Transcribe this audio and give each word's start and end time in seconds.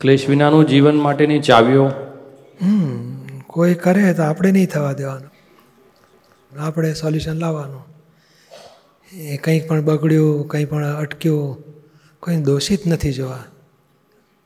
ક્લેશ 0.00 0.28
વિનાનું 0.28 0.66
જીવન 0.66 0.96
માટેની 0.96 1.40
ચાવીઓ. 1.40 1.86
હમ 2.62 3.38
કોઈ 3.46 3.74
કરે 3.74 4.14
તો 4.14 4.22
આપણે 4.22 4.50
નહીં 4.50 4.66
થવા 4.66 4.92
દેવાનું. 4.92 5.30
આપણે 6.62 6.94
સોલ્યુશન 6.94 7.32
લાવવાનું. 7.32 7.84
એ 9.12 9.36
કંઈક 9.36 9.68
પણ 9.68 9.82
બગડ્યું 9.82 10.48
કંઈ 10.48 10.64
પણ 10.64 10.84
અટક્યું 10.84 11.64
કોઈ 12.20 12.36
દોષિત 12.36 12.86
નથી 12.86 13.12
જોવા. 13.12 13.44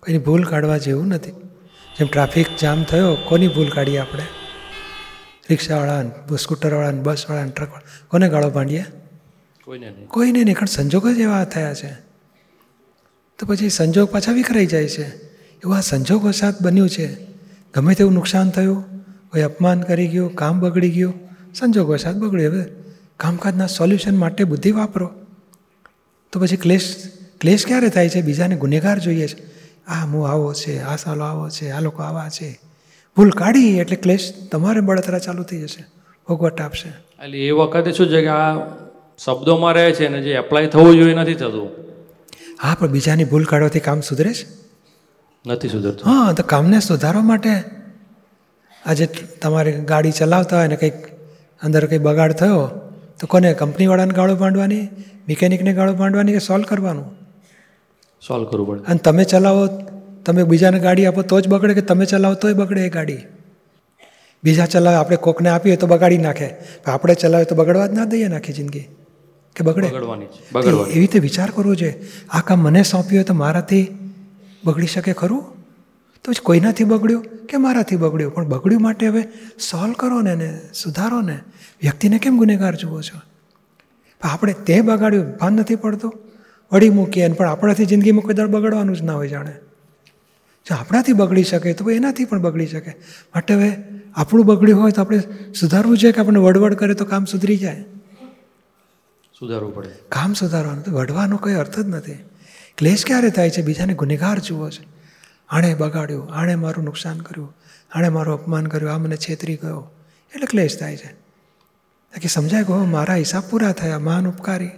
કોઈની 0.00 0.18
ભૂલ 0.18 0.44
કાઢવા 0.44 0.78
જેવું 0.78 1.06
નથી. 1.06 1.30
જેમ 1.98 2.06
ટ્રાફિક 2.06 2.46
જામ 2.60 2.84
થયો 2.84 3.14
કોની 3.14 3.48
ભૂલ 3.48 3.68
કાઢીએ 3.68 3.98
આપણે? 3.98 4.22
રિક્ષાવાળાને 5.50 6.36
સ્કૂટરવાળાને 6.36 7.00
બસવાળાને 7.00 7.50
ટ્રકવાળા 7.50 8.06
કોને 8.08 8.28
ગાળો 8.28 8.50
ભાંડીએ? 8.50 8.84
કોઈને 9.64 9.90
નહીં. 9.90 10.06
કોઈને 10.06 10.44
નહીં 10.44 10.54
કારણ 10.54 10.66
સંજોગ 10.66 11.08
જ 11.08 11.18
એવા 11.18 11.44
થયા 11.44 11.74
છે. 11.74 11.92
તો 13.38 13.46
પછી 13.46 13.68
સંજોગ 13.68 14.10
પાછા 14.10 14.32
વિખરાઈ 14.32 14.66
જાય 14.66 14.88
છે. 14.88 15.31
એવું 15.62 15.76
આ 15.76 15.80
સંજોગો 15.80 16.30
સાથ 16.30 16.62
બન્યું 16.62 16.88
છે. 16.88 17.08
ગમે 17.74 17.94
તેવું 17.94 18.12
નુકસાન 18.12 18.50
થયું 18.50 18.84
કોઈ 19.30 19.40
અપમાન 19.40 19.80
કરી 19.80 20.08
ગયું 20.08 20.34
કામ 20.34 20.60
બગડી 20.60 20.90
ગયું 20.90 21.14
સંજોગો 21.54 21.96
સાથ 21.96 22.14
બગડ્યું. 22.14 22.54
હવે 22.54 22.64
કામકાજના 23.16 23.66
સોલ્યુશન 23.66 24.16
માટે 24.16 24.44
બુદ્ધિ 24.44 24.70
વાપરો. 24.70 25.10
તો 26.32 26.40
પછી 26.40 26.56
ક્લેશ 26.56 26.94
ક્લેશ 27.40 27.66
ક્યારે 27.66 27.88
થાય 27.88 28.08
છે? 28.08 28.22
બીજાને 28.22 28.56
ગુનેગાર 28.56 28.98
જોઈએ 28.98 29.26
છે. 29.26 29.42
આ 29.86 30.06
હું 30.06 30.28
આવો 30.28 30.54
છે 30.54 30.80
આ 30.80 30.96
સાલો 30.96 31.24
આવો 31.24 31.48
છે 31.48 31.70
આ 31.70 31.80
લોકો 31.80 32.02
આવા 32.02 32.28
છે. 32.28 32.60
ભૂલ 33.16 33.30
કાઢી 33.30 33.78
એટલે 33.78 33.96
ક્લેશ 33.96 34.32
તમારે 34.50 34.80
બળતરા 34.80 35.18
ચાલુ 35.18 35.42
થઈ 35.42 35.60
જશે. 35.62 35.84
ભોગવટ 36.28 36.60
આપશે. 36.60 36.88
એટલે 37.24 37.38
એ 37.38 37.50
વખતે 37.50 37.92
શું 37.92 38.08
છે 38.08 38.20
કે 38.20 38.28
આ 38.28 38.58
શબ્દોમાં 39.24 39.72
રહે 39.72 39.92
છે 39.92 40.08
ને 40.08 40.22
જે 40.22 40.32
એપ્લાય 40.32 40.66
થવું 40.66 40.96
જોઈએ 40.96 41.14
નથી 41.14 41.34
થતું? 41.34 41.70
હા 42.62 42.76
પણ 42.78 42.88
બીજાની 42.88 43.24
ભૂલ 43.24 43.44
કાઢવાથી 43.44 43.80
કામ 43.80 44.00
સુધરે 44.00 44.34
છે? 44.34 44.61
નથી 45.46 45.68
સુધરતું. 45.68 46.04
હા 46.08 46.32
તો 46.32 46.42
કામને 46.42 46.80
સુધારવા 46.80 47.22
માટે 47.22 47.50
આજે 48.86 49.06
તમારે 49.42 49.72
ગાડી 49.72 50.10
ચલાવતા 50.10 50.56
હોય 50.56 50.68
ને 50.68 50.76
કંઈક 50.76 50.94
અંદર 51.62 51.86
કંઈ 51.86 51.98
બગાડ 51.98 52.32
થયો 52.32 52.60
તો 53.20 53.26
કોને 53.26 53.54
કંપનીવાળાને 53.54 54.12
ગાળો 54.12 54.36
માંડવાની 54.36 54.88
મિકેનિકને 55.28 55.72
ગાળો 55.72 55.94
માંડવાની 55.94 56.32
કે 56.32 56.38
સોલ્વ 56.38 56.64
કરવાનું? 56.64 57.06
સોલ્વ 58.22 58.44
કરવું 58.50 58.66
પડે. 58.68 58.84
અને 58.86 58.98
તમે 58.98 59.24
ચલાવો 59.24 59.66
તમે 60.24 60.42
બીજાને 60.42 60.78
ગાડી 60.78 61.06
આપો 61.06 61.22
તો 61.22 61.40
જ 61.40 61.48
બગડે 61.48 61.74
કે 61.74 61.80
તમે 61.80 62.04
ચલાવો 62.04 62.34
તોય 62.34 62.52
બગડે 62.52 62.86
એ 62.86 62.88
ગાડી? 62.88 63.22
બીજા 64.44 64.66
ચલાવે 64.66 64.96
આપણે 64.96 65.16
કોકને 65.16 65.48
આપીએ 65.50 65.76
તો 65.76 65.86
બગાડી 65.86 66.18
નાખે. 66.18 66.48
આપણે 66.86 67.14
ચલાવે 67.14 67.44
તો 67.44 67.54
બગડવા 67.54 67.86
જ 67.86 67.92
ના 67.92 68.04
દઈએ 68.04 68.28
નાખી 68.28 68.52
જિંદગી. 68.52 68.86
કે 69.56 69.64
બગડે? 69.64 69.86
એવી 69.86 71.00
રીતે 71.00 71.18
વિચાર 71.18 71.50
કરવો 71.50 71.74
જોઈએ. 71.74 71.94
આ 72.30 72.40
કામ 72.40 72.58
મને 72.58 72.82
સોંપ્યું 72.82 73.18
હોય 73.18 73.24
તો 73.24 73.34
મારાથી 73.34 73.84
બગડી 74.64 74.86
શકે 74.86 75.12
ખરું? 75.12 75.42
તો 76.24 76.32
પછી 76.32 76.42
કોઈનાથી 76.42 76.84
બગડ્યું? 76.84 77.22
કે 77.22 77.56
મારાથી 77.56 77.96
બગડ્યું? 77.96 78.34
પણ 78.34 78.48
બગડ્યું 78.48 78.82
માટે 78.82 79.08
હવે 79.08 79.22
સોલ્વ 79.70 79.92
કરો 79.92 80.20
ને 80.20 80.32
એને 80.32 80.60
સુધારો 80.74 81.20
ને. 81.20 81.38
વ્યક્તિને 81.82 82.18
કેમ 82.18 82.38
ગુનેગાર 82.38 82.74
જુઓ 82.74 83.00
છો? 83.00 83.20
આપણે 84.22 84.52
તે 84.52 84.80
બગાડ્યું 84.80 85.36
ભાન 85.36 85.52
નથી 85.52 85.76
પડતો? 85.76 86.14
વળી 86.72 86.90
મૂકીએ 86.90 87.28
પણ 87.28 87.48
આપણાથી 87.48 87.86
જિંદગીમાં 87.86 88.22
કોઈ 88.22 88.34
દર 88.34 88.46
બગડવાનું 88.46 88.96
જ 88.96 89.02
ના 89.02 89.14
હોય 89.14 89.28
જાણે. 89.28 89.52
જો 90.66 90.74
આપણાથી 90.74 91.12
બગડી 91.12 91.42
શકે 91.44 91.72
તો 91.72 91.90
એનાથી 91.90 92.24
પણ 92.24 92.38
બગડી 92.38 92.66
શકે. 92.66 92.92
માટે 93.34 93.54
હવે 93.54 93.76
આપણું 94.14 94.46
બગડ્યું 94.46 94.80
હોય 94.80 94.90
તો 94.90 95.02
આપણે 95.02 95.20
સુધારવું 95.60 95.98
જોઈએ 95.98 96.12
કે 96.12 96.20
આપણને 96.20 96.38
વડવડ 96.38 96.74
કરે 96.74 96.94
તો 96.94 97.04
કામ 97.04 97.24
સુધરી 97.24 97.56
જાય? 97.56 97.84
સુધારવું 99.40 99.74
પડે. 99.74 99.88
કામ 100.08 100.32
સુધારવાનું 100.32 100.84
તો 100.84 100.92
વઢવાનો 100.92 101.36
કોઈ 101.36 101.54
અર્થ 101.54 101.80
જ 101.80 101.88
નથી. 101.88 102.12
ક્લેશ 102.78 103.06
ક્યારે 103.06 103.30
થાય 103.30 103.50
છે? 103.50 103.62
બીજાને 103.62 103.94
ગુનેગાર 103.94 104.38
જુઓ 104.38 104.70
છે. 104.70 104.86
આણે 105.48 105.74
બગાડ્યું 105.74 106.34
આણે 106.34 106.54
મારું 106.54 106.84
નુકસાન 106.84 107.20
કર્યું 107.20 107.56
આણે 107.92 108.08
મારું 108.08 108.34
અપમાન 108.34 108.66
કર્યું 108.66 108.92
આ 108.92 108.98
મને 108.98 109.16
છેતરી 109.16 109.56
ગયો. 109.56 109.90
એટલે 110.34 110.46
ક્લેશ 110.46 110.78
થાય 110.78 110.96
છે. 110.96 111.22
કે 112.20 112.28
સમજાય 112.28 112.64
કહો 112.64 112.84
મારા 112.84 113.14
હિસાબ 113.14 113.42
પૂરા 113.50 113.72
થયા 113.72 113.98
મહાન 113.98 114.28
ઉપકારી. 114.28 114.68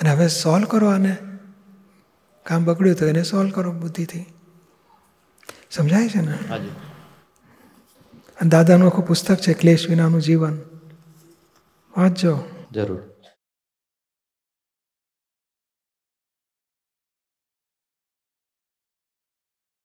અને 0.00 0.10
હવે 0.10 0.28
સોલ્વ 0.28 0.64
કરો 0.64 0.88
આને. 0.88 1.16
કામ 2.42 2.64
બગડ્યું 2.64 2.96
તો 2.96 3.06
એને 3.06 3.22
સોલ્વ 3.22 3.50
કરો 3.50 3.72
બુદ્ધિથી. 3.72 4.26
સમજાય 5.70 6.08
છે 6.08 6.20
ને? 6.20 6.38
અને 8.40 8.50
દાદાનું 8.50 8.92
આખું 8.92 9.06
પુસ્તક 9.06 9.36
છે 9.36 9.52
ક્લેશ 9.52 9.88
વિનાનું 9.88 10.22
જીવન. 10.22 10.58
વાંચજો. 11.96 12.40
જરૂર. 12.72 13.02